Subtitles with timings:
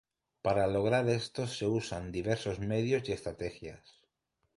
[0.41, 4.01] Para lograr esto se usan diversos medios y estrategias.